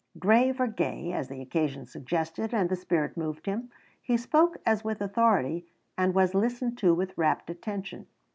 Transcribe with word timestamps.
Grave 0.17 0.59
or 0.59 0.65
gay, 0.65 1.11
as 1.13 1.27
the 1.29 1.41
occasion 1.41 1.85
suggested 1.85 2.55
and 2.55 2.69
the 2.71 2.75
spirit 2.75 3.15
moved 3.15 3.45
him, 3.45 3.69
he 4.01 4.17
spoke 4.17 4.57
as 4.65 4.83
with 4.83 4.99
authority 4.99 5.67
and 5.95 6.15
was 6.15 6.33
listened 6.33 6.75
to 6.75 6.95
with 6.95 7.15
rapt 7.19 7.51
attention. 7.51 8.07